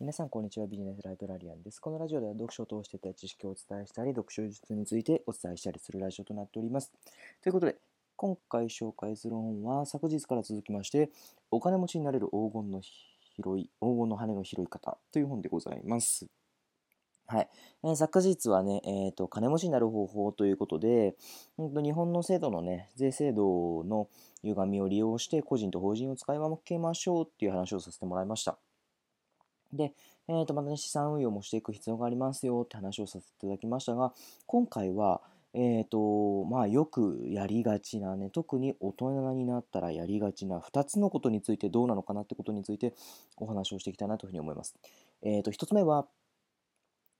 [0.00, 0.68] 皆さん、こんにちは。
[0.68, 1.80] ビジネスライブラリアンです。
[1.80, 6.92] このラジオでは読書を通して得た知識をお伝えしたり、読書術についてお伝えしたりするラジオとなっております。
[7.42, 7.74] ということで、
[8.14, 11.10] 今回紹介する本は、昨日から続きまして、
[11.50, 16.28] お金持ちになれる黄金の拾い、黄金の羽の拾い方という本でございます。
[17.26, 17.48] はい。
[17.82, 21.16] えー、昨日はね、えーと、金持ちになる方法ということで、
[21.60, 24.08] んと日本の制度のね、税制度の
[24.44, 28.58] 歪みを利用して個人と法人を使い分けましょうっていう話をさせてもらいました。
[29.72, 29.92] で、
[30.28, 34.12] えー、とまたね、資産運用もしていく必要がありますよって話をさせていただきましたが、
[34.46, 35.20] 今回は、
[35.54, 42.94] えーとまあ、よくやりがちなね、特に大人になったらやりがちな2つのことについてどうなのかなってことについて
[43.38, 44.74] お話をしていきたいなというふうに思います。
[45.22, 46.06] えー、と1つ目は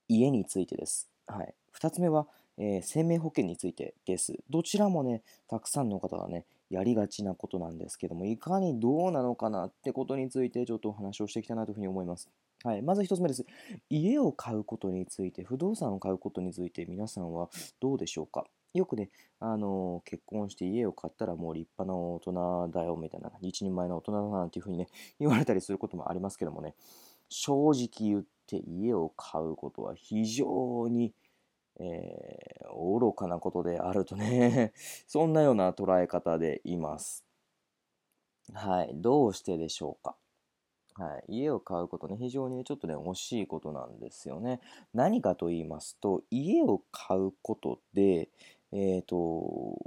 [0.07, 1.09] 家についてです。
[1.27, 2.27] はい、2つ目は、
[2.57, 4.35] えー、生命保険についてです。
[4.49, 12.29] どちらもね、たくさんの方がね、やりがちなことなんですけども、いかにどうなのかなってことについてちょっとお話をしていきたいなというふうに思います。
[12.63, 13.45] はい、まず1つ目です。
[13.89, 18.45] 家を買うことについて、不動産を買うことについて皆さんはどうでしょうか？
[18.73, 24.87] よくね、あの結婚して家を買ったらもう立派な大人だよみたいな、一人前の大人だなんていうふうにね、
[25.19, 26.75] 言われたりすることもありますけどもね、
[27.29, 31.13] 正直言って家を買うことは非常に
[31.79, 34.73] えー、愚かなことであるとね
[35.07, 37.25] そんなような捉え方でいます。
[38.53, 40.15] はい、どうしてでしょうか。
[40.95, 44.59] はい、家を買うことね、非常にちょっとね、惜しいことなんですよね。
[44.93, 48.27] 何かと言いますと、家を買うことで、
[48.73, 49.77] えっ、ー、と、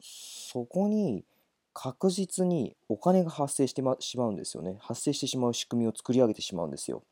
[0.00, 1.24] そこに
[1.72, 4.76] 確実にお金が発生してしまうんですよね。
[4.80, 7.02] 発生してしまう仕組みを作り上げてしまうんですよ。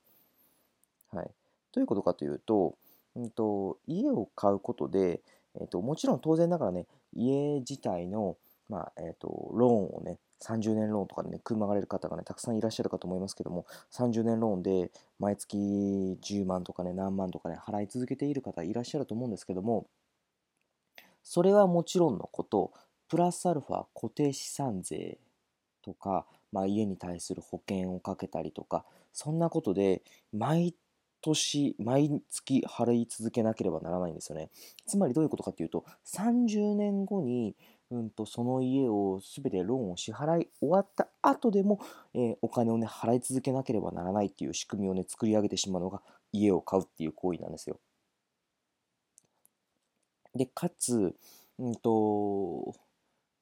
[1.12, 1.30] はい。
[1.72, 2.76] どういうことかというと、
[3.16, 5.20] うんと、家を買うことで、
[5.58, 8.36] えーと、もちろん当然ながらね、家自体の、
[8.68, 19.86] まあえーと、ローンをね、30年ローンとかでね、組まれる方がね、たくさんいらっしゃるかと思いますけども、30年ローンで毎月10万とかね、何万とかね、払い続けている方いらっしゃると思うんですけども、
[21.22, 22.72] それはもちろんのこと、
[23.08, 25.18] プラスアルファ固定資産税
[25.82, 30.02] とか、まあ、家に対する保険をかけたりとか、そんなことで
[30.32, 30.74] 毎
[31.26, 34.50] 年、毎月払い続けなければならないんですよね。
[34.86, 37.56] つまりどういうことかというと、30年後に、
[37.90, 41.80] うんと、その家を全てローンを支払い終わった後でも、
[42.14, 47.78] えー、お金をね、払い続けなければならないっていう仕組みをね、作り上げてしまうのが家を買うっていう行為なんですよ。
[50.34, 51.14] で、かつ、
[51.58, 52.74] うんと、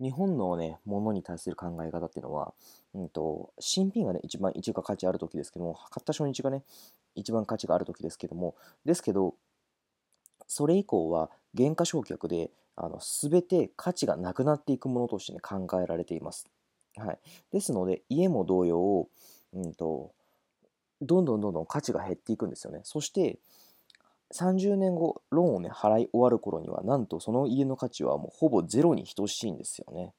[0.00, 2.52] 日本のね、ものに対する考え方っていうのは、
[2.94, 6.64] うんと、新品がね、一番一が価値ある時ですけども、買った初日がね、
[7.14, 8.54] 一番価値がある時ですけども、
[8.84, 9.34] ですけど、
[10.46, 16.48] それ以降は原価償却で、あの全て価値がなくなっていくものとして、ね、考えられています。
[16.96, 17.18] はい、
[17.52, 19.08] ですので、家も同様、
[19.52, 20.12] うんと、
[21.00, 22.80] どんどんどんどん価値が減っていくんですよね。
[22.84, 23.38] そして、
[24.32, 30.12] 30年後、ローンをね、払い終わる頃には、なんとその家の価値はもうほぼゼロに等しいんですよね。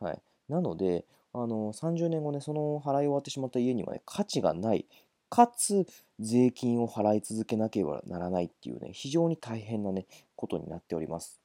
[0.00, 0.22] はい。
[0.48, 4.86] なので、あの、30年後ね、その払い終わってしまった家にはね、価値がない、
[5.34, 5.84] かつ
[6.20, 10.06] 税金を払い続けなければならないっていうね、非常に大変なね、
[10.36, 11.40] ことになっております。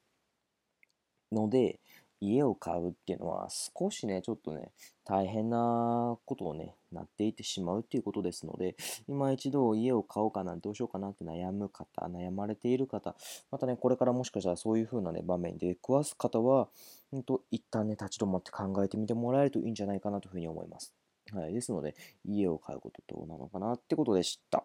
[1.32, 1.80] ので、
[2.20, 4.70] 家を買うっていうのは少しね、ちょっとね、
[5.04, 8.76] 大変なことをね、なっていってしまうっていうことですので、
[9.08, 13.16] 今一度家を買おうかな、どうしようかなって悩む方、悩まれている方、
[13.50, 16.68] またね、これからもしかしたらそういう風なね、場面で食わす方は、
[17.12, 20.99] んと、一旦ね、立ち止まって考えてみてもらえるといいんじゃないかなというふうに思います。
[21.32, 21.52] はい。
[21.54, 24.64] ですので、家を買うことどうなのかなってことでした。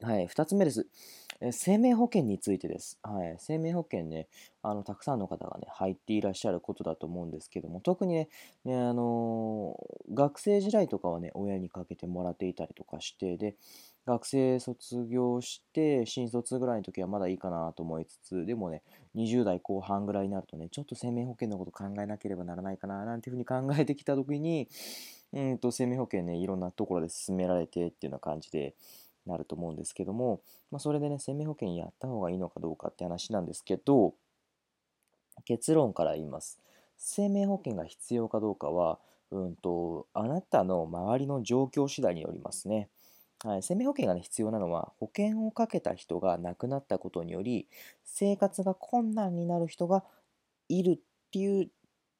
[0.00, 0.26] はい。
[0.26, 0.86] 二つ目です。
[1.40, 2.98] え生命保険についてです。
[3.02, 3.36] はい。
[3.38, 4.28] 生命保険ね、
[4.62, 8.28] あの、たくさんの方がね、入っていらっしゃることだと思うんですけども、特にね、
[8.64, 13.56] ねあのー、学生時代とかはね、親にかけてもらっていたりとかして、で、
[14.06, 18.82] 学生卒業して、新卒ぐらいの時はまだいいかなと思いつつ、でもね、
[19.14, 24.68] 20代後半ぐらいになるとね、ちょっと生命保険のこと考えなければならないかな、なんていうふうに考えてきた時に、
[25.32, 28.74] うんと、生命保険ね、いろんなところで進められてっていうような感じで、
[29.26, 30.40] なると思うんですけども、
[30.70, 34.14] まあ、それでね、生命保険やった方がいいのかどうかって話なんですけど、
[35.44, 36.58] 結論から言います。
[36.98, 38.98] 生命保険が必要かどうかは、
[39.30, 42.88] うんと、あなたの周りの状況次第によりますね。
[43.44, 47.66] はい、生命保険が、ね、必要なのは保険をかけた人が亡くなったことにより
[48.04, 50.04] 生活が困難になる人が
[50.68, 50.98] いるっ
[51.32, 51.68] ていう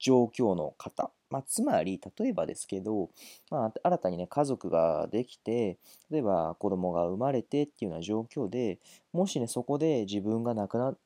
[0.00, 3.10] 状況の方、まあ、つまり例えばですけど、
[3.50, 5.78] まあ、新たにね家族ができて
[6.10, 8.80] 例えば子供が生まれてっていうような状況で
[9.12, 10.98] もしねそこで自分が亡くなっ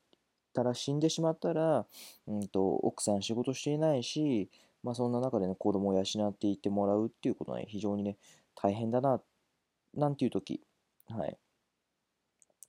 [0.55, 1.85] たら死んでしまったら、
[2.27, 4.49] うんと、奥さん仕事していないし、
[4.83, 8.17] まあ、そんな中でね子供を養っていってもらうっていうことは、ね、非常にね
[8.55, 9.36] 大変だなって
[9.97, 10.61] なんていう時、
[11.09, 11.37] はい。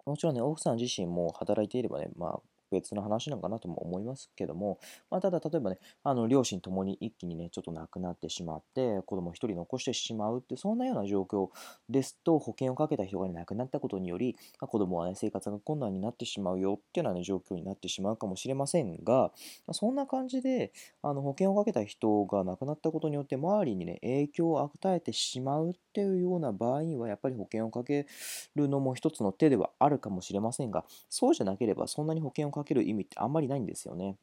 [0.07, 4.79] もちろんね、奥さん自身も働いていればね、まあ、別の話なのかなとも思いますけども、
[5.11, 11.51] まあ、ただ例えばね、あの両親ともに一気にね、ちょっと亡くなってしまって、子供一人残してしまうって、そんなような状況
[11.89, 19.33] ですと、保険をかけた人が、亡くなったことにより、まあ、子供はね、生活が困難になってしまうよっていうような、ね、状況になってしまうかもしれませんが、
[19.73, 20.73] そんな感じで、
[21.03, 28.07] あの保険をかけた人が亡くなったことによって、周りにね、影響を与えてしまうっていうような場合には、やっぱり保険をかけ
[28.55, 34.19] るのも一つの手ではあるかもしれませんが、そうじゃなければ、そんなに保険をかける意味ってあんまりないんですよね。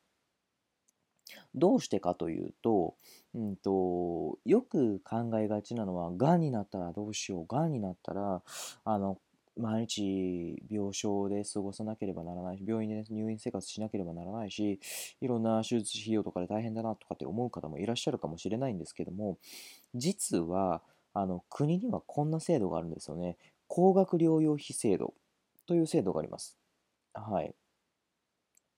[1.55, 2.95] どうしてかというと、
[3.33, 8.43] うんと、よく考えがちなのは、がんになったらどうしよう、がんになったら、
[8.83, 9.19] あの、
[9.57, 14.79] 毎日病床で過ごさなければならないし、病院で入院生活しなければならないし、
[15.21, 19.37] いろんな手術費用とかで大変だなとかって思う方もいらっしゃるかもしれないんですけども、
[19.95, 20.83] 実は、
[21.13, 23.37] あの、国にはこんな制度があるんですよね。
[23.67, 25.13] 高額療養費制度
[25.67, 26.57] という制度があります。
[27.13, 27.55] はい。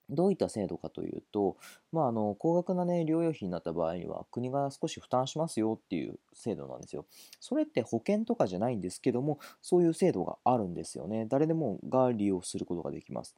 [0.09, 1.57] どういった制度かというと、
[1.91, 7.05] まあ、あの高額な、ね、療養費になった場合には国が少し負担しますよっていう制度なんですよ。
[7.39, 11.25] それって保険とかじゃないんですけども、そういう制度があるんですよね。
[11.27, 13.35] 誰でもが利用することができます。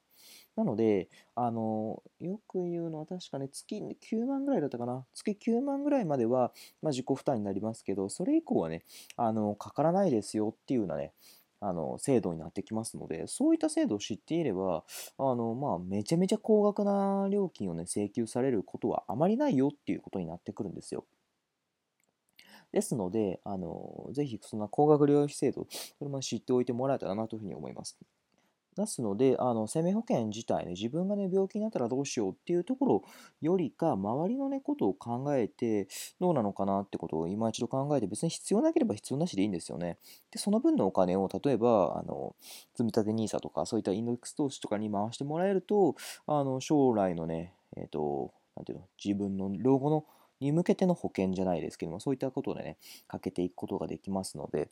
[0.55, 5.05] なので、あのよく言うのは確かね、月9万ぐらいだったかな。
[5.13, 6.51] 月9万ぐらいまでは、
[6.81, 8.83] まあ、自己負担になりますけど、それ以降はね、
[9.15, 11.13] あのかからないですよっていうようなね、
[11.61, 14.83] あの制度になってきますので、そういった制度を知っていれば、
[15.17, 21.05] あのまあ、めちゃめちゃ高額な料金を、ね、請求されることはあまりないよっていうことになってくるんですよ。
[22.71, 25.67] ですので、あのぜひそんな高額療養費制度、
[25.97, 27.97] それも知っておいてもらえたらなというふうに思います。
[28.79, 33.03] ですので、あの生命保険自体ね、自分がね、病気になったらどうしようっていうところ
[33.41, 35.87] よりか、周りのね、ことを考えて、
[36.19, 39.97] どうなのかなってことを今一度考えて、別に必要なければ必要なしでいいんですよね。
[40.31, 42.35] で、その分のお金を、例えば、あの、
[42.75, 45.95] 積立 NISA とか、そういったインデックス投資とかに回してもらえると、
[46.27, 50.05] あの、将来のね、えっ、ー、と、なんていうの、自分の老後の
[50.39, 52.77] に向けての保険じゃないですけども、そういったことでね、
[53.07, 54.69] かけていくことができますので、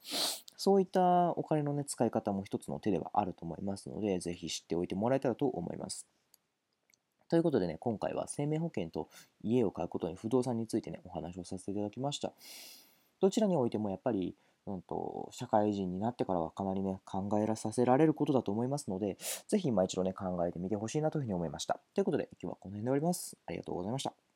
[0.55, 6.07] そういったお金のね、使い方も一つの手ではあると思いますので、ぜひ知っておいてもらえたらと思います。
[7.29, 9.09] ということでね、今回は生命保険と
[9.43, 12.31] 家を買うことに不動産についてね、お話をさせていただきました。
[13.19, 14.35] どちらにおいてもやっぱり、
[14.65, 19.17] うんと、社会人になってからはかなりね、考えさせられることだと思いますので、
[19.47, 21.79] ぜひ今一度ね、考えてみてほしいなというふうに思いました。
[21.93, 23.37] ということで、今日はこの辺で終わります。
[23.45, 24.26] ありがとうございました。